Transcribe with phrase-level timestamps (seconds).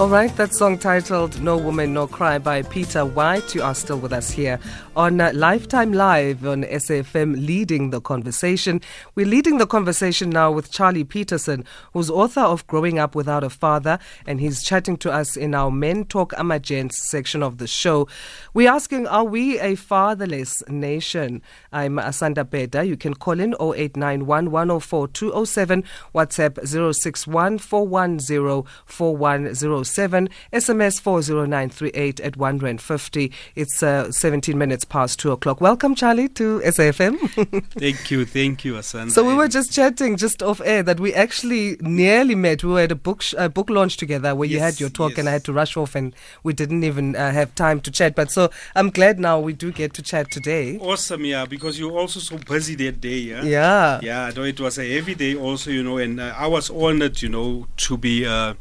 [0.00, 3.54] All right, that song titled No Woman, No Cry by Peter White.
[3.54, 4.58] You are still with us here
[4.96, 8.80] on Lifetime Live on SAFM, leading the conversation.
[9.14, 13.50] We're leading the conversation now with Charlie Peterson, who's author of Growing Up Without a
[13.50, 18.08] Father, and he's chatting to us in our Men Talk Amagents section of the show.
[18.54, 21.42] We're asking, are we a fatherless nation?
[21.72, 22.84] I'm Asanda Beda.
[22.84, 33.32] You can call in 0891 104 207, WhatsApp 061 410 4107, SMS 40938 at 150.
[33.56, 35.60] It's uh, 17 minutes past 2 o'clock.
[35.60, 37.18] Welcome, Charlie, to SAFM.
[37.78, 39.10] thank you, thank you, Asanda.
[39.10, 42.64] So we were just chatting just off air that we actually nearly met.
[42.64, 44.90] We were at a book sh- uh, book launch together where yes, you had your
[44.90, 45.18] talk yes.
[45.18, 48.14] and I had to rush off and we didn't even uh, have time to chat.
[48.14, 50.78] But so I'm glad now we do get to chat today.
[50.78, 53.42] Awesome, yeah, because you were also so busy that day, yeah?
[53.42, 54.00] Yeah.
[54.02, 57.20] Yeah, though it was a heavy day also, you know, and uh, I was honored,
[57.22, 58.54] you know, to be uh,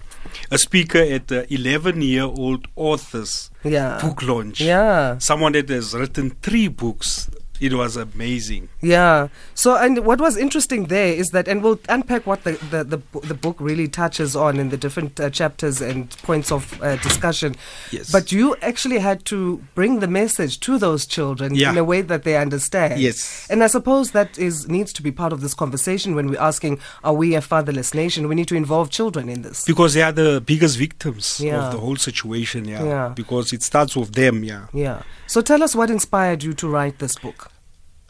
[0.50, 4.00] a speaker at the 11 year old authors yeah.
[4.02, 4.62] book launch.
[4.62, 5.18] Yeah.
[5.18, 7.30] Someone that has written three books
[7.62, 8.68] it was amazing.
[8.82, 9.28] Yeah.
[9.54, 13.20] So, and what was interesting there is that, and we'll unpack what the the, the,
[13.28, 17.56] the book really touches on in the different uh, chapters and points of uh, discussion.
[17.92, 18.12] Yes.
[18.12, 21.70] But you actually had to bring the message to those children yeah.
[21.70, 23.00] in a way that they understand.
[23.00, 23.48] Yes.
[23.50, 26.80] And I suppose that is needs to be part of this conversation when we're asking,
[27.04, 28.28] are we a fatherless nation?
[28.28, 31.68] We need to involve children in this because they are the biggest victims yeah.
[31.68, 32.66] of the whole situation.
[32.66, 32.84] Yeah.
[32.84, 33.14] yeah.
[33.16, 34.44] Because it starts with them.
[34.44, 34.66] Yeah.
[34.74, 35.04] Yeah.
[35.28, 37.51] So tell us what inspired you to write this book.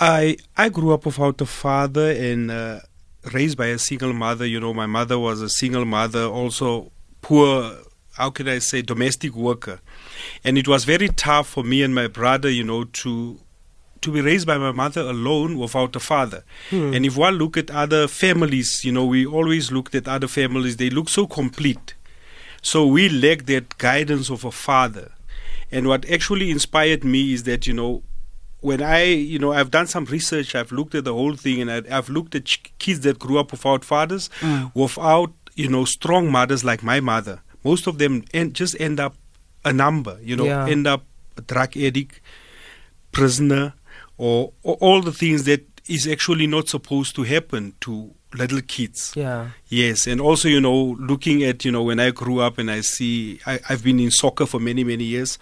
[0.02, 2.80] I I grew up without a father and uh,
[3.31, 4.45] raised by a single mother.
[4.45, 7.77] You know, my mother was a single mother, also poor.
[8.13, 9.79] How can I say domestic worker,
[10.44, 12.49] and it was very tough for me and my brother.
[12.49, 13.39] You know, to
[14.02, 16.44] to be raised by my mother alone without a father.
[16.72, 16.94] Hmm.
[16.95, 20.77] And if one look at other families, you know, we always looked at other families.
[20.77, 21.94] They look so complete.
[22.63, 25.11] So we lack that guidance of a father.
[25.72, 28.03] And what actually inspired me is that you know
[28.61, 31.72] when I, you know, I've done some research, I've looked at the whole thing, and
[31.72, 34.72] I, have looked at ch- kids that grew up without fathers, mm.
[34.75, 37.41] without, you know, strong mothers like my mother.
[37.63, 39.16] Most of them end, just end up
[39.66, 40.67] a number, you know, yeah.
[40.67, 41.03] end up
[41.38, 42.21] a drug addict,
[43.11, 43.73] prisoner,
[44.17, 49.14] or, or all the things that is actually not supposed to happen to little kids.
[49.16, 49.50] Yeah.
[49.68, 52.81] Yes, and also you know looking at you know when I grew up and I
[52.81, 55.38] see I, have been in soccer for many many years.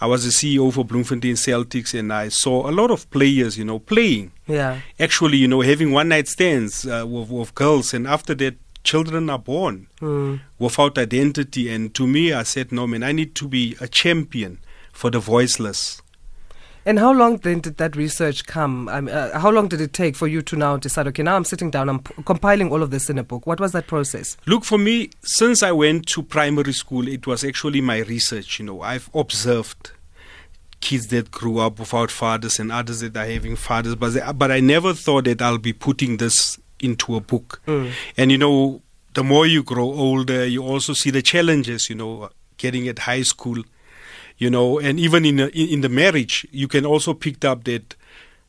[0.00, 3.64] I was the CEO for Bloemfontein Celtics and I saw a lot of players you
[3.64, 4.32] know playing.
[4.46, 4.80] Yeah.
[4.98, 9.30] Actually, you know having one night stands uh, with, with girls and after that children
[9.30, 10.40] are born mm.
[10.58, 14.58] without identity and to me I said no man I need to be a champion
[14.92, 16.01] for the voiceless.
[16.84, 18.88] And how long then did that research come?
[18.88, 21.44] Um, uh, how long did it take for you to now decide, okay, now I'm
[21.44, 23.46] sitting down, I'm p- compiling all of this in a book?
[23.46, 24.36] What was that process?
[24.46, 28.58] Look, for me, since I went to primary school, it was actually my research.
[28.58, 29.92] You know, I've observed
[30.80, 34.50] kids that grew up without fathers and others that are having fathers, but, they, but
[34.50, 37.62] I never thought that I'll be putting this into a book.
[37.68, 37.92] Mm.
[38.16, 38.82] And, you know,
[39.14, 43.22] the more you grow older, you also see the challenges, you know, getting at high
[43.22, 43.62] school
[44.42, 47.94] you know, and even in, a, in the marriage, you can also pick up that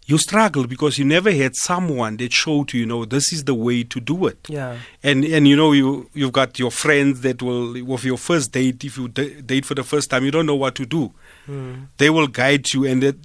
[0.07, 3.53] you struggle because you never had someone that showed you, you know, this is the
[3.53, 4.39] way to do it.
[4.49, 4.79] Yeah.
[5.03, 8.83] And and you know, you you've got your friends that will, with your first date,
[8.83, 11.11] if you date for the first time, you don't know what to do.
[11.47, 11.87] Mm.
[11.97, 13.17] They will guide you, and it,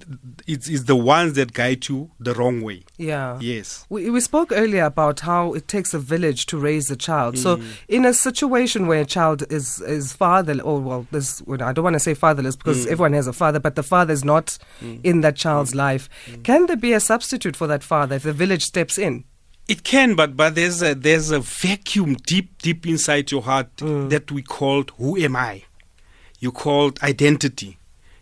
[0.45, 2.83] it's, it's the ones that guide you the wrong way.
[2.97, 3.37] Yeah.
[3.39, 3.85] Yes.
[3.89, 7.35] We, we spoke earlier about how it takes a village to raise a child.
[7.35, 7.37] Mm.
[7.37, 11.83] So, in a situation where a child is is father, or well, this I don't
[11.83, 12.91] want to say fatherless because Mm.
[12.91, 14.99] everyone has a father, but the father is not Mm.
[15.03, 16.09] in that child's life.
[16.43, 19.23] Can there be a substitute for that father if the village steps in?
[19.69, 24.09] It can, but but there's a there's a vacuum deep deep inside your heart Mm.
[24.09, 25.63] that we called who am I?
[26.41, 27.77] You called identity.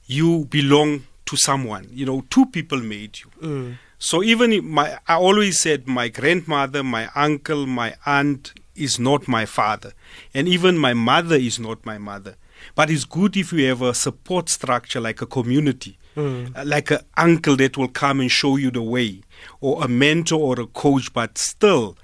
[0.08, 1.88] You belong to someone.
[1.92, 3.30] You know, two people made you.
[3.42, 3.78] Mm.
[4.00, 9.46] So even my I always said my grandmother, my uncle, my aunt is not my
[9.46, 9.92] father,
[10.34, 12.36] and even my mother is not my mother.
[12.76, 16.56] But it's good if you have a support structure like a community, Mm.
[16.58, 19.22] uh, like an uncle that will come and show you the way,
[19.62, 21.12] or a mentor or a coach.
[21.14, 21.96] But still,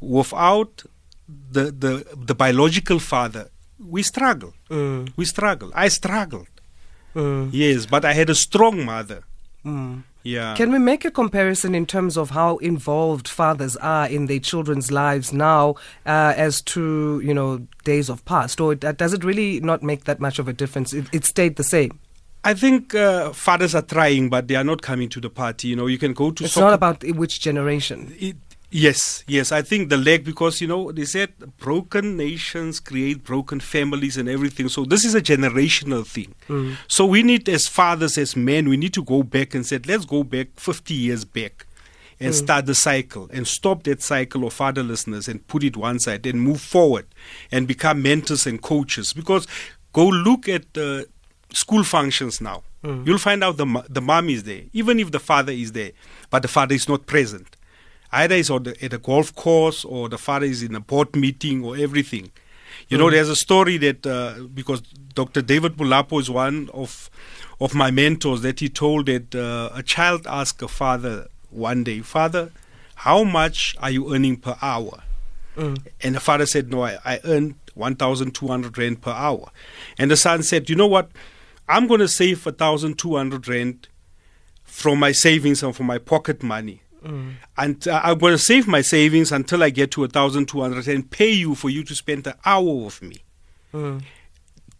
[0.00, 0.82] without
[1.50, 3.48] the the, the biological father,
[3.78, 4.54] we struggle.
[4.70, 5.12] Mm.
[5.16, 5.70] We struggle.
[5.74, 6.48] I struggled.
[7.14, 7.50] Mm.
[7.52, 9.22] Yes, but I had a strong mother.
[9.64, 10.02] Mm.
[10.22, 10.54] Yeah.
[10.56, 14.90] Can we make a comparison in terms of how involved fathers are in their children's
[14.90, 15.74] lives now,
[16.06, 20.20] uh, as to you know days of past, or does it really not make that
[20.20, 20.92] much of a difference?
[20.94, 21.98] It, it stayed the same.
[22.42, 25.68] I think uh, fathers are trying, but they are not coming to the party.
[25.68, 26.66] You know, you can go to It's soccer.
[26.66, 28.14] not about which generation.
[28.18, 28.36] it,
[28.76, 29.52] Yes, yes.
[29.52, 34.28] I think the leg because you know they said broken nations create broken families and
[34.28, 34.68] everything.
[34.68, 36.34] So this is a generational thing.
[36.48, 36.74] Mm.
[36.88, 40.04] So we need, as fathers, as men, we need to go back and said, let's
[40.04, 41.66] go back 50 years back
[42.18, 42.36] and Mm.
[42.36, 46.40] start the cycle and stop that cycle of fatherlessness and put it one side and
[46.42, 47.06] move forward
[47.52, 49.12] and become mentors and coaches.
[49.12, 49.46] Because
[49.92, 51.06] go look at the
[51.52, 52.64] school functions now.
[52.82, 53.06] Mm.
[53.06, 55.92] You'll find out the the mom is there, even if the father is there,
[56.30, 57.56] but the father is not present.
[58.14, 61.16] Either he's on the, at a golf course or the father is in a board
[61.16, 62.30] meeting or everything.
[62.88, 64.80] You know, there's a story that uh, because
[65.14, 65.42] Dr.
[65.42, 67.10] David Mulapo is one of
[67.60, 72.00] of my mentors that he told that uh, a child asked a father one day,
[72.00, 72.50] Father,
[72.96, 75.02] how much are you earning per hour?
[75.56, 75.86] Mm.
[76.02, 79.50] And the father said, No, I, I earn 1,200 Rand per hour.
[79.98, 81.10] And the son said, You know what?
[81.68, 83.88] I'm going to save 1,200 Rand
[84.64, 86.82] from my savings and from my pocket money.
[87.04, 87.32] Mm.
[87.56, 91.30] And uh, I'm going to save my savings until I get to 1,200 and pay
[91.30, 93.16] you for you to spend an hour with me.
[93.72, 94.02] Mm.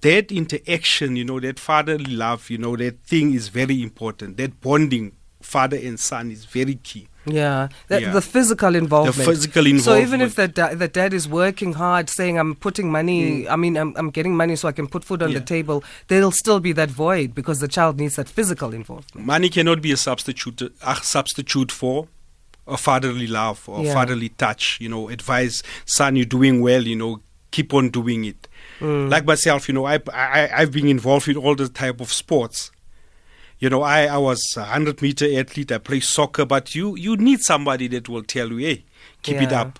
[0.00, 4.36] That interaction, you know, that fatherly love, you know, that thing is very important.
[4.36, 7.08] That bonding, father and son, is very key.
[7.26, 8.12] Yeah, the, Yeah.
[8.12, 9.16] the physical involvement.
[9.26, 13.48] physical So even if the, da- the dad is working hard, saying I'm putting money,
[13.48, 15.46] I mean I'm, I'm getting money so I can put food on the Mm.
[15.46, 19.26] Table, there'll still be that void because the child needs that physical involvement.
[19.26, 22.08] Money cannot be a substitute a substitute for
[22.66, 23.92] a fatherly love or Yeah.
[23.94, 24.78] fatherly touch.
[24.80, 26.82] You know, advise son, you're doing well.
[26.82, 27.20] You know,
[27.50, 28.48] keep on doing it.
[28.80, 29.10] Mm.
[29.10, 32.70] Like myself, you know, I, I I've been involved in all the type of sports.
[33.60, 35.70] You know, I, I was a hundred meter athlete.
[35.72, 38.84] I play soccer, but you you need somebody that will tell you, hey,
[39.22, 39.78] keep it up.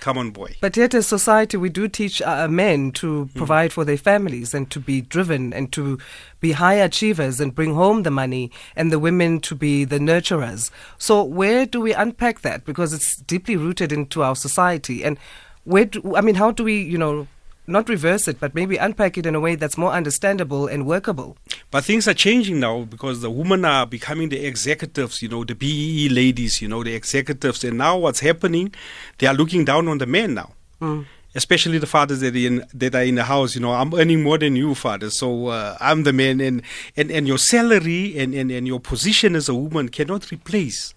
[0.00, 0.54] Come on, boy.
[0.60, 3.38] But yet, as society, we do teach uh, men to Hmm.
[3.38, 5.98] provide for their families and to be driven and to
[6.40, 10.70] be high achievers and bring home the money, and the women to be the nurturers.
[10.98, 12.64] So, where do we unpack that?
[12.64, 15.02] Because it's deeply rooted into our society.
[15.04, 15.18] And
[15.64, 17.26] where, do, I mean, how do we, you know,
[17.68, 21.36] not reverse it, but maybe unpack it in a way that's more understandable and workable?
[21.70, 25.54] But things are changing now because the women are becoming the executives, you know, the
[25.54, 27.64] BEE ladies, you know, the executives.
[27.64, 28.74] And now what's happening,
[29.18, 30.52] they are looking down on the men now.
[30.80, 31.06] Mm.
[31.34, 34.22] Especially the fathers that are, in, that are in the house, you know, I'm earning
[34.22, 35.10] more than you, father.
[35.10, 36.40] So uh, I'm the man.
[36.40, 36.62] And,
[36.96, 40.94] and, and your salary and, and, and your position as a woman cannot replace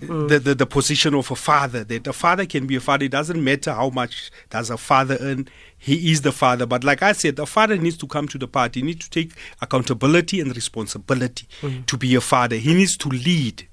[0.00, 0.28] Mm.
[0.28, 1.84] the, the, the position of a father.
[1.84, 3.04] That a father can be a father.
[3.04, 5.48] It doesn't matter how much does a father earn.
[5.78, 6.66] He is the father.
[6.66, 8.80] But like I said, the father needs to come to the party.
[8.80, 11.86] He needs to take accountability and responsibility mm.
[11.86, 12.56] to be a father.
[12.56, 13.66] He needs to lead.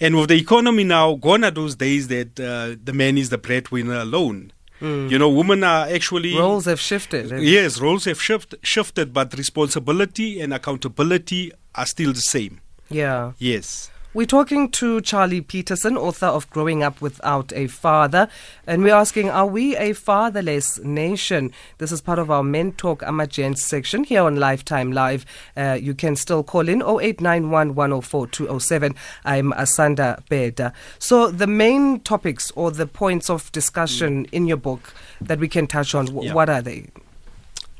[0.00, 3.38] And with the economy now, gone are those days that uh, the man is the
[3.38, 4.52] breadwinner alone.
[4.80, 5.10] Mm.
[5.10, 7.42] You know, women are actually Roles have shifted.
[7.42, 12.60] Yes, roles have shift, shifted, but responsibility and accountability are still the same.
[12.90, 13.32] Yeah.
[13.38, 13.90] Yes.
[14.16, 18.28] We're talking to Charlie Peterson, author of Growing Up Without a Father,
[18.66, 21.52] and we're asking, are we a fatherless nation?
[21.76, 25.26] This is part of our Men Talk Amagents section here on Lifetime Live.
[25.54, 28.94] Uh, you can still call in 0891 104 207.
[29.26, 30.72] I'm Asanda Beda.
[30.98, 35.66] So, the main topics or the points of discussion in your book that we can
[35.66, 36.32] touch on, wh- Yeah.
[36.32, 36.86] what are they?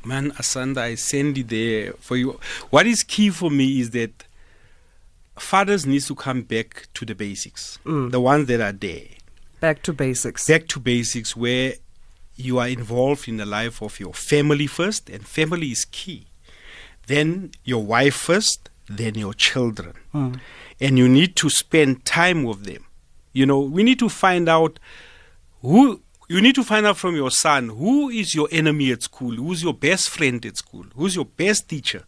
[0.05, 2.39] Man, Asanda, I send it there for you.
[2.69, 4.23] What is key for me is that
[5.39, 8.11] fathers needs to come back to the basics, Mm.
[8.11, 9.07] the ones that are there.
[9.59, 10.47] Back to basics.
[10.47, 11.73] Back to basics where
[12.35, 16.27] you are involved in the life of your family first, and family is key.
[17.07, 19.93] Then your wife first, then your children.
[20.13, 20.39] Mm.
[20.79, 22.85] And you need to spend time with them.
[23.33, 24.79] You know, we need to find out
[25.61, 29.31] who you need to find out from your son who is your enemy at school,
[29.35, 32.03] who's your best friend at school, who's your best teacher.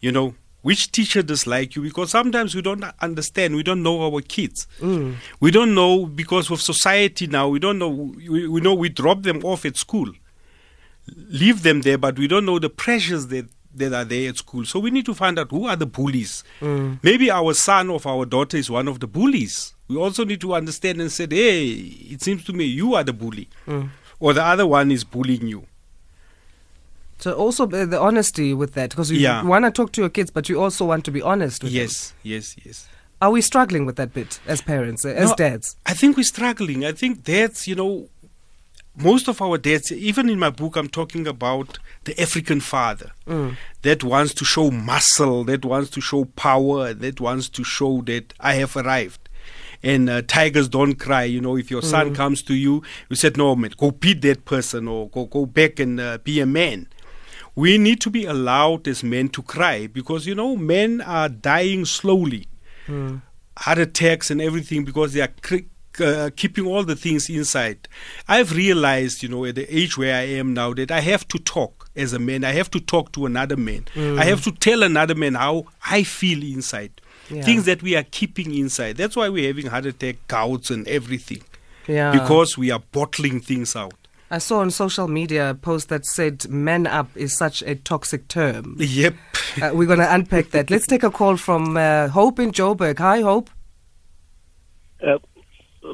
[0.00, 0.34] You know,
[0.66, 4.66] which teacher dislike you because sometimes we don't understand, we don't know our kids.
[4.80, 5.14] Mm.
[5.38, 9.22] We don't know because of society now, we don't know we, we know we drop
[9.22, 10.10] them off at school.
[11.42, 13.46] Leave them there, but we don't know the pressures that
[13.76, 14.64] that are there at school.
[14.64, 16.42] So we need to find out who are the bullies.
[16.60, 16.98] Mm.
[17.00, 19.72] Maybe our son or our daughter is one of the bullies.
[19.86, 21.68] We also need to understand and say, hey,
[22.12, 23.48] it seems to me you are the bully.
[23.68, 23.90] Mm.
[24.18, 25.66] Or the other one is bullying you.
[27.18, 29.42] So also uh, the honesty with that, because you Yeah.
[29.42, 31.80] want to talk to your kids, but you also want to be honest with them.
[31.82, 32.88] Yes, yes, yes.
[33.22, 35.76] Are we struggling with that bit as parents, uh, as No, dads?
[35.86, 36.84] I think we're struggling.
[36.84, 38.08] I think dads, you know,
[38.98, 43.56] most of our dads, even in my book, I'm talking about the African father Mm.
[43.82, 48.34] that wants to show muscle, that wants to show power, that wants to show that
[48.40, 49.20] I have arrived.
[49.82, 51.24] And uh, tigers don't cry.
[51.24, 54.44] You know, if your son comes to you, you said, "No, man, go beat that
[54.46, 56.88] person, or go go back and uh, be a man."
[57.56, 61.84] We need to be allowed as men to cry because you know men are dying
[61.86, 62.46] slowly
[62.86, 63.20] Mm.
[63.58, 65.66] heart attacks and everything because they are cr-
[66.04, 67.88] uh, keeping all the things inside.
[68.28, 71.38] I've realized, you know, at the age where I am now, that I have to
[71.38, 72.44] talk as a man.
[72.44, 73.86] I have to talk to another man.
[73.94, 74.20] Mm.
[74.20, 76.92] I have to tell another man how I feel inside.
[77.30, 77.42] Yeah.
[77.42, 78.98] Things that we are keeping inside.
[78.98, 81.42] That's why we're having heart attack, gouts, and everything.
[81.88, 82.12] Yeah.
[82.12, 83.94] Because we are bottling things out.
[84.30, 88.26] I saw on social media a post that said "men up" is such a toxic
[88.26, 88.74] term.
[88.78, 89.14] Yep.
[89.62, 90.68] Uh, we're going to unpack that.
[90.68, 92.98] Let's take a call from uh, Hope in Joburg.
[92.98, 93.50] Hi, Hope.
[95.00, 95.18] Uh,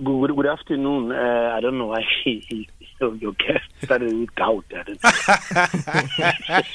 [0.03, 1.12] good, good afternoon.
[1.12, 2.69] Uh, I don't know why he, he,
[3.01, 4.65] your guest started with gout.
[4.71, 5.01] I don't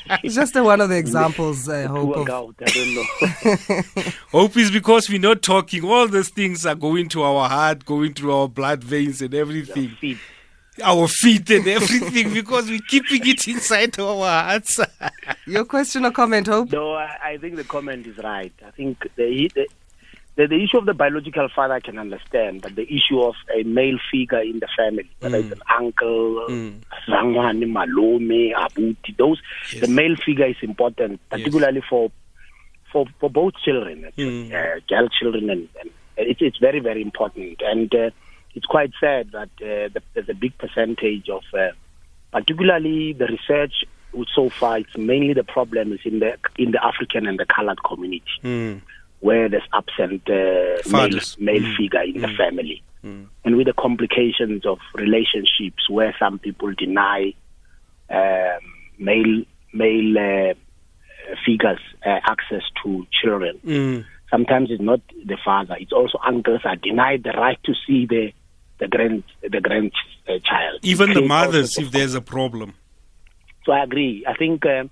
[0.23, 2.17] It's just uh, one of the examples, uh, Hope.
[2.17, 2.55] Of, gout.
[2.61, 4.11] I don't know.
[4.31, 5.83] Hope is because we're not talking.
[5.85, 9.97] All these things are going to our heart, going through our blood veins and everything.
[10.77, 10.85] Feet.
[10.85, 14.79] Our feet and everything because we're keeping it inside our hearts.
[15.47, 16.71] your question or comment, Hope?
[16.71, 18.53] No, I, I think the comment is right.
[18.65, 19.67] I think the, the
[20.35, 23.63] the, the issue of the biological father I can understand, but the issue of a
[23.63, 26.81] male figure in the family, whether it's an uncle, Mm.
[27.09, 29.41] Zangwane, Malome, Abuti, those
[29.73, 29.81] Yes.
[29.81, 32.11] the male figure is important, particularly for
[32.91, 34.53] for for both children, actually, Mm.
[34.53, 38.11] uh, girl children, and, and it's it's very very important, and uh,
[38.57, 41.69] it's quite sad that uh, there's a big percentage of, uh,
[42.31, 43.75] particularly the research
[44.13, 47.45] which so far it's mainly the problem is in the in the African and the
[47.45, 48.81] colored community Mm.
[49.19, 51.77] where there's absent uh, male, male Mm.
[51.77, 52.37] figure in the Mm.
[52.37, 52.81] family.
[53.05, 53.27] Mm.
[53.45, 57.33] And with the complications of relationships where some people deny
[58.09, 58.63] um,
[58.97, 60.53] male male uh,
[61.45, 63.59] figures uh, access to children.
[63.65, 64.05] Mm.
[64.31, 68.33] Sometimes it's not the father; it's also uncles are denied the right to see the
[68.79, 70.79] the grand the grandchild.
[70.83, 72.73] Even the mothers, if there's a problem.
[73.65, 74.23] so I agree.
[74.27, 74.89] I think, um,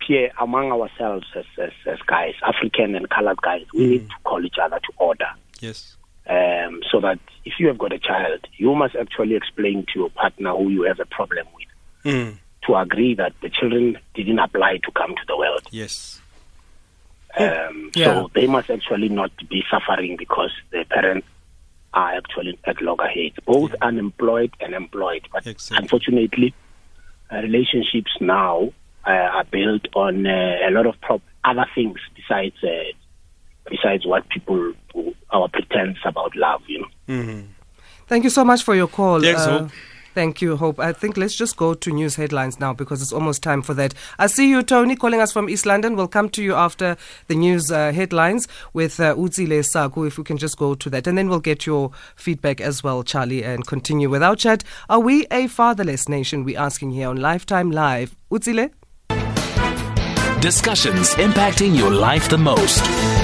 [0.00, 4.44] Pierre, among ourselves as, as, as guys, African and colored guys, we need to call
[4.44, 5.28] each other to order.
[5.60, 5.96] Yes.
[6.26, 10.10] Um, so that if you have got a child, you must actually explain to your
[10.10, 11.64] partner who you have a problem with
[12.04, 12.36] Mm.
[12.66, 15.62] to agree that the children didn't apply to come to the world.
[15.70, 16.20] Yes.
[17.38, 18.04] Um, Yeah.
[18.04, 21.26] So they must actually not be suffering because the parents
[21.94, 25.26] are actually at loggerheads, both unemployed and employed.
[25.32, 25.82] But Exactly.
[25.82, 26.54] unfortunately,
[27.32, 28.72] uh, relationships now
[29.06, 32.68] uh, are built on uh, a lot of prop- other things besides uh,
[33.70, 34.72] besides what people
[35.30, 36.62] our pretense about love.
[36.66, 36.88] You know.
[37.08, 37.46] Mm.
[38.06, 39.20] Thank you so much for your call.
[39.20, 39.70] Thanks, Hope.
[40.14, 40.78] Thank you, Hope.
[40.78, 43.94] I think let's just go to news headlines now because it's almost time for that.
[44.16, 45.96] I see you, Tony, calling us from East London.
[45.96, 50.22] We'll come to you after the news uh, headlines with uh, Uzile Saku, if we
[50.22, 51.08] can just go to that.
[51.08, 54.62] And then we'll get your feedback as well, Charlie, and continue with our chat.
[54.88, 56.44] Are we a fatherless nation?
[56.44, 58.14] We're asking here on Lifetime Live.
[58.30, 58.70] Uzile?
[60.40, 63.23] Discussions impacting your life the most.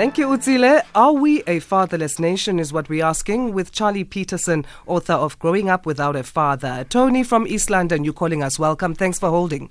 [0.00, 0.82] Thank you, Utsile.
[0.94, 2.58] Are we a fatherless nation?
[2.58, 6.86] Is what we're asking with Charlie Peterson, author of Growing Up Without a Father.
[6.88, 8.58] Tony from East London, you calling us.
[8.58, 8.94] Welcome.
[8.94, 9.68] Thanks for holding.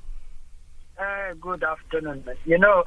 [1.00, 2.24] Uh, good afternoon.
[2.46, 2.84] You know,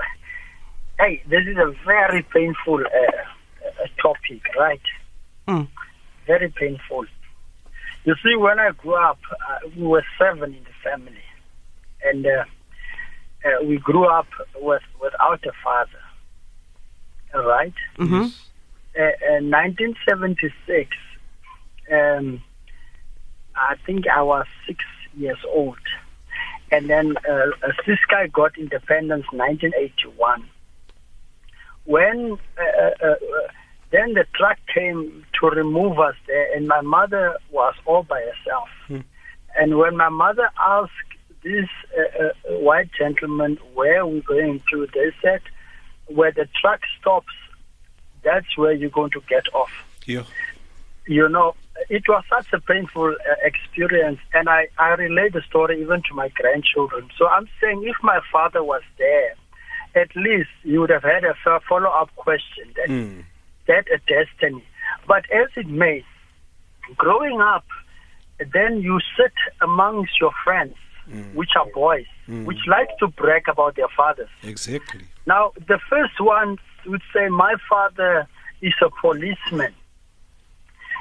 [1.01, 4.81] hey, this is a very painful uh, uh, topic, right?
[5.49, 5.67] Mm.
[6.29, 7.07] Very painful.
[8.05, 11.25] You see, when I grew up, uh, we were seven in the family,
[12.05, 12.45] and uh,
[13.45, 14.29] uh, we grew up
[14.61, 16.02] with without a father.
[17.35, 17.75] Right.
[17.97, 18.27] hmm
[18.95, 20.95] Uh, in 1976,
[21.91, 22.43] um,
[23.57, 24.85] I think I was six
[25.17, 25.79] years old.
[26.71, 27.47] And then uh,
[28.11, 30.49] guy got independence 1981.
[31.85, 33.15] When uh, uh, uh,
[33.91, 38.69] then the truck came to remove us there, and my mother was all by herself.
[39.59, 40.91] And when my mother asked
[41.43, 45.43] this uh, uh, white gentleman where we're going to, they said,
[46.07, 47.33] where the truck stops,
[48.25, 49.71] that's where you're going to get off
[50.07, 50.25] Yeah.
[51.07, 51.55] you know,
[51.89, 56.15] it was such a painful uh, experience, and I, I relate the story even to
[56.15, 57.09] my grandchildren.
[57.19, 59.35] So I'm saying if my father was there,
[59.95, 61.35] at least you would have had a
[61.69, 63.25] follow up question that, Mm.
[63.67, 64.65] that a destiny.
[65.09, 66.05] But as it may,
[66.97, 67.65] growing up,
[68.53, 70.75] then you sit amongst your friends,
[71.35, 72.07] which are boys,
[72.45, 74.29] which like to brag about their fathers.
[74.43, 75.03] Exactly.
[75.27, 78.27] Now, the first one would say, My father
[78.61, 79.75] is a policeman.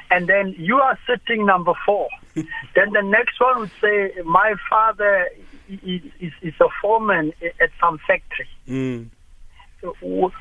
[0.09, 2.09] And then you are sitting number four.
[2.35, 5.29] then the next one would say, My father
[5.69, 8.47] is, is, is a foreman at some factory.
[8.67, 9.09] Mm.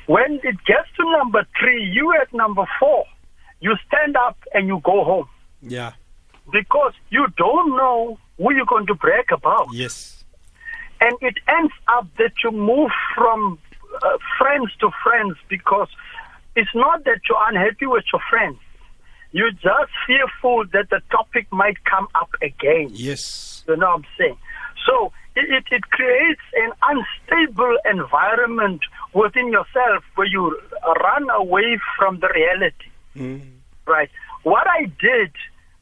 [0.06, 3.04] When it gets to number three, you at number four,
[3.61, 5.28] you stand up and you go home
[5.62, 5.92] Yeah.
[6.52, 10.19] because you don't know who you're going to brag about Yes.
[11.00, 13.59] And it ends up that you move from
[14.02, 15.88] uh, friends to friends because
[16.57, 18.59] it's not that you're unhappy with your friends.
[19.33, 22.88] You're just fearful that the topic might come up again.
[22.92, 23.64] Yes.
[23.69, 24.37] You know what I'm saying?
[24.87, 28.80] So it, it, creates an unstable environment
[29.14, 30.59] within yourself where you
[31.02, 32.90] run away from the reality.
[33.14, 33.50] Mm.
[33.87, 34.11] Right.
[34.42, 35.33] What I did,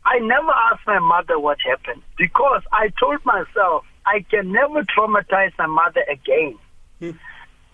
[0.05, 5.53] I never asked my mother what happened because I told myself I can never traumatize
[5.59, 6.59] my mother again.
[6.99, 7.11] Hmm.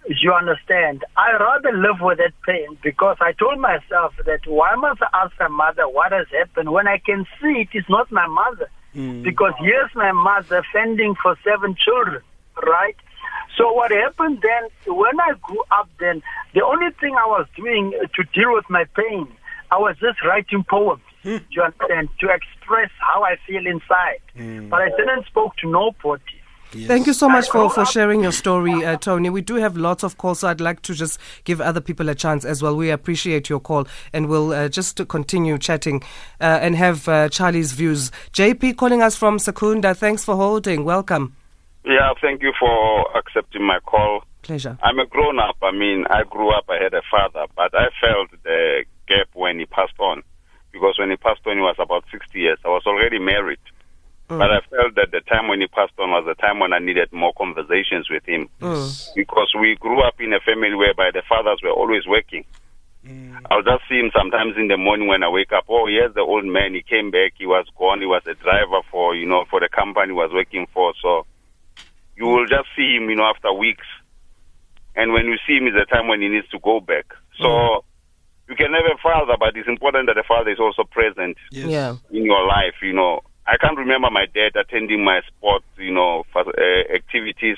[0.07, 1.05] You understand?
[1.17, 5.33] I rather live with that pain because I told myself that why must I ask
[5.41, 8.69] my mother what has happened when I can see it is not my mother?
[8.93, 9.23] Hmm.
[9.23, 12.23] Because here's my mother fending for seven children,
[12.63, 12.97] right?
[13.57, 16.23] So what happened then, when I grew up then,
[16.55, 19.29] the only thing I was doing to deal with my pain,
[19.71, 24.21] I was just writing poems, do you understand, to express how I feel inside.
[24.71, 26.23] But I didn't spoke to nobody.
[26.87, 29.31] Thank you so much for, for sharing your story, uh, Tony.
[29.31, 32.17] We do have lots of calls, so I'd like to just give other people a
[32.17, 32.77] chance as well.
[32.77, 36.03] We appreciate your call, and we'll uh, just to continue chatting
[36.41, 38.11] uh, and have uh, Charlie's views.
[38.33, 39.95] JP calling us from Secunda.
[39.95, 40.85] Thanks for holding.
[40.85, 41.37] Welcome.
[41.85, 44.25] Yeah, thank you for accepting my call.
[44.43, 44.77] Pleasure.
[44.83, 45.57] I'm a grown up.
[45.63, 49.59] I mean, I grew up, I had a father, but I felt the gap when
[49.59, 50.23] he passed on.
[50.73, 50.97] Because
[51.61, 52.59] when he passed on, he was about 60 years.
[52.65, 53.59] I was already married.
[54.31, 54.39] Mm.
[54.39, 56.79] But I felt that the time when he passed on was the time when I
[56.79, 58.49] needed more conversations with him.
[58.61, 59.15] Mm.
[59.15, 62.45] Because we grew up in a family whereby the fathers were always working.
[63.07, 63.37] Mm.
[63.51, 65.65] I'll just see him sometimes in the morning when I wake up.
[65.69, 66.75] Oh, here's the old man.
[66.75, 67.35] He came back.
[67.37, 68.01] He was gone.
[68.01, 70.95] He was a driver for, you know, for the company he was working for.
[71.03, 71.27] So
[72.17, 73.87] you will just see him, you know, after weeks.
[74.97, 77.07] And when you see him is the time when he needs to go back.
[77.37, 77.85] So
[78.49, 81.67] you can have a father, but it's important that the father is also present Yes.
[81.69, 81.97] Yeah.
[82.11, 82.75] in your life.
[82.83, 87.57] You know, I can't remember my dad attending my sports, you know, for, uh, activities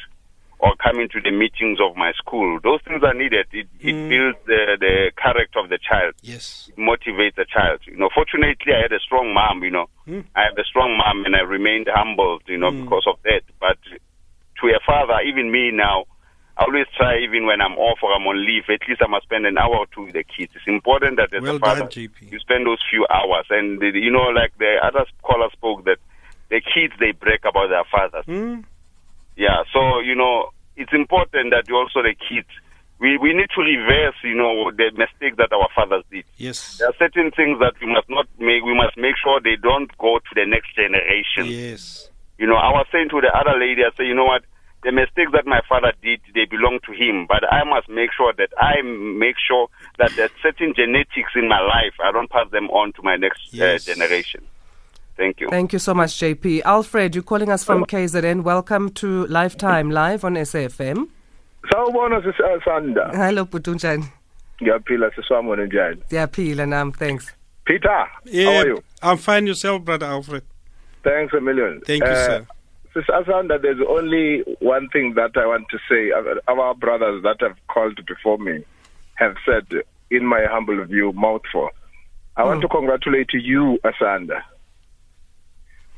[0.59, 2.59] or coming to the meetings of my school.
[2.63, 3.47] Those things are needed.
[3.53, 4.09] It, it mm.
[4.09, 6.71] builds the, the character of the child Yes.
[6.71, 7.81] It motivates the child.
[7.85, 9.63] You know, fortunately, I had a strong mom.
[9.63, 10.21] You know, hmm.
[10.35, 12.43] I have a strong mom, and I remained humbled.
[12.47, 12.85] You know, hmm.
[12.85, 13.43] because of that.
[13.61, 13.79] But
[14.61, 16.07] to a father, even me now,
[16.59, 19.25] I always try, even when I'm off or I'm on leave, at least I must
[19.25, 20.53] spend an hour or two with the kids.
[20.57, 23.45] It's important that as Well a father, done, you spend those few hours.
[23.51, 25.99] And the- you know, like the other caller spoke that
[26.49, 28.25] the kids they break about their fathers.
[28.25, 28.65] Mm.
[29.37, 32.49] Yeah, so you know, it's important that you also the kids.
[32.99, 36.25] We we need to reverse, you know, the mistakes that our fathers did.
[36.39, 36.79] Yes.
[36.79, 38.65] There are certain things that we must not make.
[38.65, 41.45] We must make sure they don't go to the next generation.
[41.53, 42.09] Yes.
[42.39, 44.45] You know, I was saying to the other lady, I say, you know what?
[44.87, 47.27] The mistakes that my father did, they belong to him.
[47.27, 49.67] But I must make sure that I make sure
[49.99, 53.41] that there's certain genetics in my life, I don't pass them on to my next
[53.51, 53.89] Yes.
[53.89, 54.43] uh, generation.
[55.17, 55.49] Thank you.
[55.49, 56.63] Thank you so much, JP.
[56.65, 58.43] Alfred, you're calling us from KZN.
[58.45, 61.09] Welcome to Lifetime Live on SAFM.
[61.73, 64.05] sawubona sisanda Hello, Putunjani.
[64.63, 67.35] ngiyaphila siswamona njani Diapila Nam, thanks.
[67.65, 70.43] peter how Yeah, are you I'm fine yourself, brother Alfred.
[71.03, 72.47] thanks a million Thank you, Uh, sir.
[72.97, 76.13] Sis Asanda, there's only one thing that I want to say.
[76.13, 78.65] Uh, Our brothers that have called before me
[79.17, 79.67] have said,
[80.11, 81.69] in my humble view, mouthful.
[82.39, 84.41] I want to congratulate you, Asanda,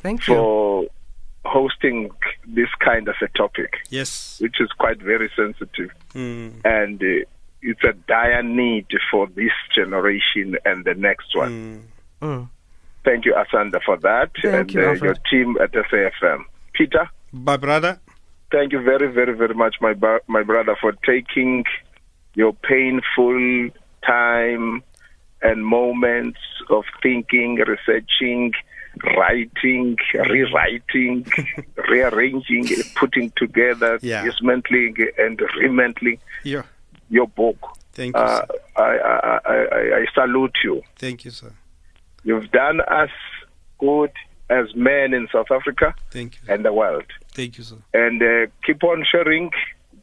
[0.00, 0.34] Thank you.
[0.34, 0.86] for
[1.44, 2.10] hosting
[2.48, 4.38] this kind of a topic, Yes.
[4.40, 5.90] which is quite very sensitive.
[6.14, 6.64] Mm.
[6.64, 7.24] And uh,
[7.62, 11.84] it's a dire need for this generation and the next one.
[12.20, 12.26] Mm.
[12.28, 12.48] Mm.
[13.04, 16.44] Thank you, Asanda, for that, Thank and you, uh, your team at SAFM.
[16.78, 17.98] Peter, My brother.
[18.52, 21.64] thank you very, very, very much, my bro- my brother, for taking
[22.34, 23.70] your painful
[24.06, 24.82] time
[25.42, 26.38] and moments
[26.70, 28.52] of thinking, researching,
[29.16, 31.26] writing, rewriting,
[31.90, 34.24] rearranging, putting together, Yeah.
[34.24, 36.62] dismantling, and remantling Yeah.
[37.10, 37.58] your book.
[37.92, 39.56] Thank you, Uh, I, I, I,
[40.00, 40.82] I salute you.
[40.96, 41.52] Thank you, sir.
[42.24, 43.10] You've done us
[43.78, 44.12] good
[44.50, 46.52] as men in South Africa Thank you.
[46.52, 47.04] and the world.
[47.32, 47.76] Thank you, sir.
[47.94, 49.50] And uh, keep on sharing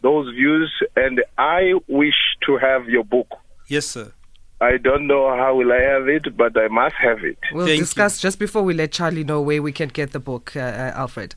[0.01, 0.71] those views.
[0.95, 3.27] And I wish to have your book.
[3.67, 4.11] Yes, sir.
[4.61, 7.37] I don't know how will I have it, but I must have it.
[7.51, 10.55] We'll Thank discuss just before we let Charlie know where we can get the book,
[10.55, 11.35] uh, uh, Alfred.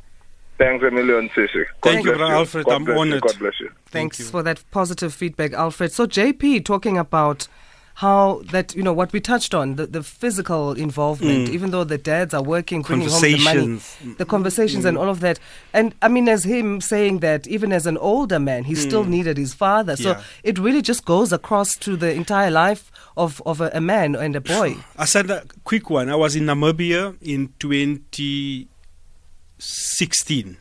[0.56, 1.64] Thanks a million, Sissy.
[1.82, 2.66] Thank you, bless Alfred.
[2.66, 3.22] God I'm honored.
[3.22, 3.70] God bless you.
[3.86, 4.24] Thanks you.
[4.24, 5.92] for that positive feedback, Alfred.
[5.92, 7.48] So, JP, talking about
[7.98, 11.98] how that, you know, what we touched on, the, the physical involvement, even though the
[11.98, 14.16] dads are working, bringing home the money, Conversations.
[14.18, 15.40] the conversations and all of that.
[15.72, 19.36] And I mean, as him saying that, even as an older man, he still needed
[19.36, 19.96] his father.
[19.96, 20.22] So, Yeah.
[20.44, 24.36] it really just goes across to the entire life of, of a, a man and
[24.36, 24.76] a boy.
[24.96, 26.08] I said a quick one.
[26.08, 30.56] I was in Namibia in 2016.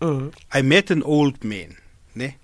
[0.00, 0.32] Mm.
[0.50, 1.76] I met an old man,
[2.14, 2.36] ne,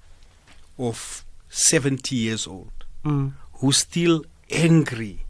[0.79, 2.71] of 70 years old,
[3.03, 3.33] Mm.
[3.59, 5.25] Who still angry,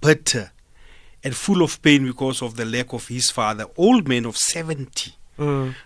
[0.00, 0.52] bitter,
[1.24, 3.66] and full of pain because of the lack of his father.
[3.76, 5.12] Old man of 70.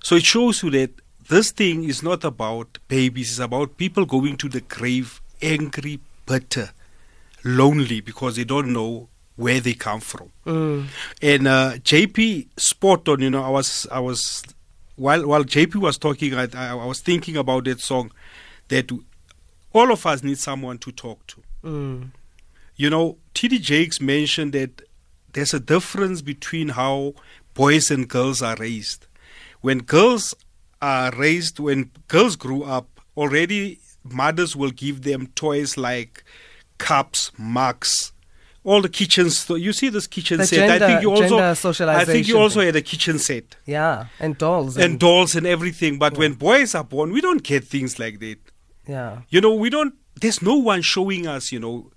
[0.03, 0.91] So it shows you that
[1.29, 6.71] this thing is not about babies, it's about people going to the grave angry, bitter,
[7.45, 10.31] lonely because they don't know where they come from.
[11.23, 14.43] And uh, JP spot on, you know, I was I was
[14.97, 18.13] while while JP was talking, I, I was thinking about that song
[18.69, 18.91] that
[19.73, 21.43] all of us need someone to talk to.
[21.65, 22.11] Mm.
[22.77, 24.83] You know, TD Jakes mentioned that
[25.33, 27.15] there's a difference between how
[27.55, 29.07] boys and girls are raised.
[29.61, 30.35] When girls
[30.81, 36.25] are raised, when girls grew up, already mothers will give them toys like
[36.79, 38.13] cups, mugs,
[38.65, 39.29] all the kitchen.
[39.31, 40.71] sto- you see this kitchen The set.
[40.83, 41.23] I think you also.
[41.39, 44.79] gender I think you also had a kitchen set Yeah, and dolls.
[44.79, 45.99] and dolls and everything.
[45.99, 48.39] But when boys are born, we don't get things like that.
[48.89, 49.23] yeah.
[49.29, 49.95] You know, we don't.
[50.21, 51.51] There's no one showing us.
[51.53, 51.91] You know,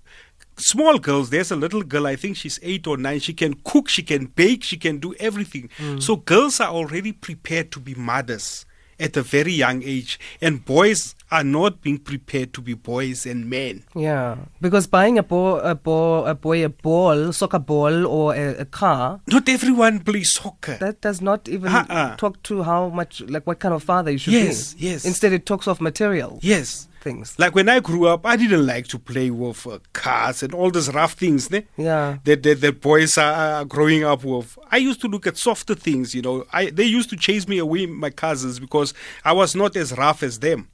[0.56, 1.30] small girls.
[1.30, 2.06] There's a little girl.
[2.06, 3.20] I think she's eight or nine.
[3.20, 3.88] She can cook.
[3.88, 4.64] She can bake.
[4.64, 5.68] She can do everything.
[5.78, 6.02] Mm.
[6.02, 8.66] So girls are already prepared to be mothers
[9.00, 13.50] at a very young age, and boys are not being prepared to be boys and
[13.50, 13.82] men.
[13.96, 18.54] Yeah, because buying a, bo- a, bo- a boy a ball, soccer ball, or a,
[18.58, 20.76] a car, Not everyone plays soccer.
[20.76, 22.14] that does not even Uh-uh.
[22.14, 24.86] talk to how much, like what kind of father you should Yes, be.
[24.86, 25.04] yes.
[25.04, 26.86] Instead, it talks of material yes.
[27.04, 27.38] Things.
[27.38, 30.70] Like when I grew up, I didn't like to play with uh, cars and all
[30.70, 31.50] these rough things.
[31.50, 31.66] Ne?
[31.76, 32.18] Yeah.
[32.24, 34.58] that, that, that boys are, growing up with.
[34.70, 36.44] I used to look at softer things, you know.
[36.52, 40.22] I they used to chase me away, my cousins, because I was not as rough
[40.22, 40.68] as them.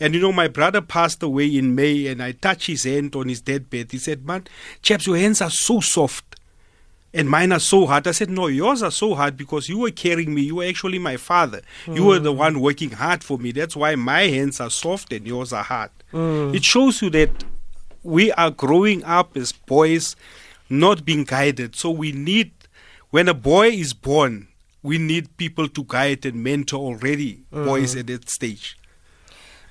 [0.00, 3.28] And you know, my brother passed away in May, and I touched his hand on
[3.28, 3.92] his deathbed.
[3.92, 4.46] He said, "Man,
[4.80, 6.36] chaps, your hands are so soft."
[7.14, 8.06] And mine are so hard.
[8.06, 10.42] I said, No, yours are so hard because you were carrying me.
[10.42, 11.60] You were actually my father.
[11.86, 12.38] You were the mm.
[12.38, 13.52] one working hard for me.
[13.52, 15.90] That's why my hands are soft and yours are hard.
[16.12, 16.54] Mm.
[16.54, 17.44] It shows you that
[18.02, 20.16] we are growing up as boys,
[20.70, 21.76] not being guided.
[21.76, 22.52] So we need,
[23.10, 24.48] when a boy is born,
[24.82, 28.00] we need people to guide and mentor already boys mm-hmm.
[28.00, 28.76] at that stage.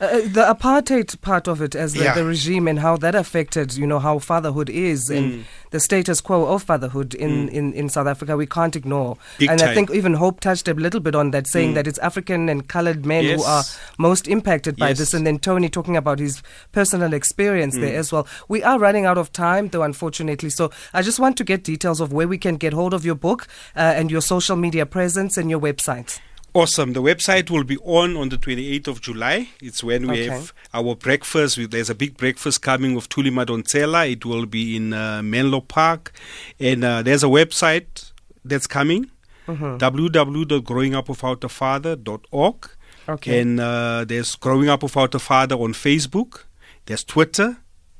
[0.02, 2.16] Uh, the apartheid part of it, as the, Yeah.
[2.16, 5.18] the regime and how that affected, you know, how fatherhood is Mm.
[5.18, 9.16] and the status quo of fatherhood in, in, in South Africa, we can't ignore.
[9.38, 12.00] Big and I think even Hope touched a little bit on that, saying that it's
[12.00, 13.64] African and colored men who are
[14.00, 14.98] most impacted by Yes.
[14.98, 15.14] this.
[15.14, 17.82] And then Tony talking about his personal experience Mm.
[17.82, 18.26] there as well.
[18.48, 20.50] We are running out of time, though, unfortunately.
[20.50, 23.16] So I just want to get details of where we can get hold of your
[23.16, 26.20] book uh, and your social media presence and your website.
[26.54, 26.92] Awesome.
[26.94, 29.48] The website will be on on the 28th of July.
[29.62, 30.28] It's when we Okay.
[30.28, 31.58] have our breakfast.
[31.72, 34.12] There's a big breakfast coming with Thuli Madonsela.
[34.12, 36.12] It will be in uh, Menlo Park.
[36.60, 38.12] And uh, there's a website
[38.44, 39.10] that's coming
[39.48, 39.78] Mm-hmm.
[39.78, 42.70] www.growingupwithoutafather.org.
[43.10, 43.40] Okay.
[43.42, 46.44] And uh, there's Growing Up Without a Father on Facebook.
[46.86, 47.58] There's Twitter.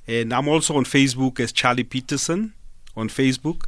[0.08, 2.54] And I'm also on Facebook as Charlie Peterson
[2.96, 3.66] on Facebook.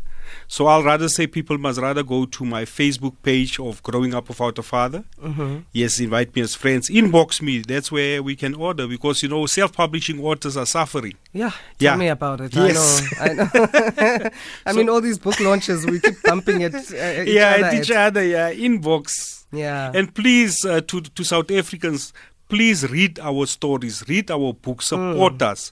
[0.47, 4.27] So I'll rather say people must rather go to my Facebook page of Growing Up
[4.29, 5.03] Without a Father.
[5.21, 5.57] Mm-hmm.
[5.71, 6.89] Yes, invite me as friends.
[6.89, 7.59] Inbox me.
[7.59, 11.13] That's where we can order because you know self-publishing authors are suffering.
[11.31, 11.95] Yeah, tell Yeah.
[11.95, 12.53] me about it.
[12.55, 13.03] Yes.
[13.19, 13.49] I know.
[13.53, 14.29] I know.
[14.65, 16.79] I mean, all these book launches, we keep bumping at uh,
[17.25, 17.65] yeah, other.
[17.65, 18.23] at each at- other.
[18.25, 19.45] Yeah, inbox.
[19.51, 19.91] yeah.
[19.93, 22.13] And please, uh, to to South Africans,
[22.49, 25.71] please read our stories, read our books, support us.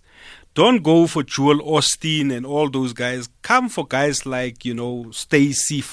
[0.53, 3.29] Don't go for Joel Osteen and all those guys.
[3.41, 5.83] Come for guys like you know Stacy,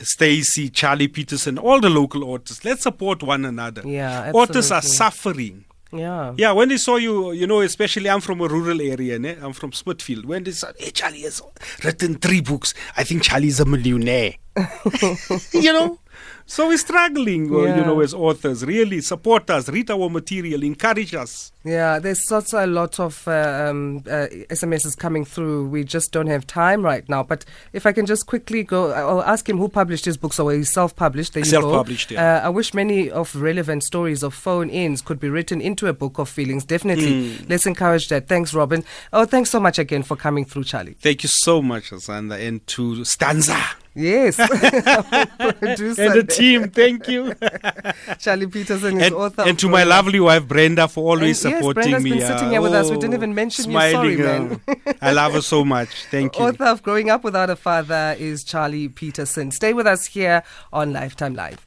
[0.00, 2.64] Stacy, Charlie Peterson, all the local authors.
[2.64, 3.82] Let's support one another.
[3.86, 5.64] Yeah, authors are suffering.
[5.92, 6.32] yeah.
[6.36, 9.36] Yeah, when they saw you, you know, especially I'm from a rural area, ne?
[9.40, 10.24] I'm from Smithfield.
[10.24, 11.42] When they said, hey, Charlie has
[11.84, 14.34] written three books, I think Charlie's a millionaire.
[15.52, 15.98] you know?
[16.50, 17.76] So we're struggling, uh, Yeah.
[17.76, 18.64] you know, as authors.
[18.64, 21.52] Really support us, read our material, encourage us.
[21.64, 25.68] Yeah, there's such a lot of uh, um, uh, SMSs coming through.
[25.68, 27.22] We just don't have time right now.
[27.22, 30.32] But if I can just quickly go, I'll ask him who published his book.
[30.32, 31.34] So he's self-published.
[31.34, 31.44] There.
[31.44, 32.38] Self-published, yeah.
[32.38, 36.18] Uh, I wish many of relevant stories of phone-ins could be written into a book
[36.18, 36.64] of feelings.
[36.64, 37.44] Definitely, Hmm.
[37.48, 38.26] let's encourage that.
[38.26, 38.82] Thanks, Robin.
[39.12, 40.96] Oh, thanks so much again for coming through, Charlie.
[41.00, 43.56] Thank you so much, Asanda, and to Stanza
[43.94, 44.36] Yes,
[45.58, 46.70] Producer and the team.
[46.70, 47.34] Thank you.
[48.18, 49.42] Charlie Peterson is and, author.
[49.42, 52.10] and to my lovely wife, Brenda, for always And yes, supporting Brenda's me.
[52.10, 52.88] been sitting here with us.
[52.88, 53.78] We oh, didn't even mention you.
[53.78, 54.60] Sorry, smiling, man.
[54.68, 56.06] uh, I love her so much.
[56.06, 56.44] Thank you.
[56.44, 59.50] Author of Growing Up Without a Father is Charlie Peterson.
[59.50, 61.66] Stay with us here on Lifetime Live.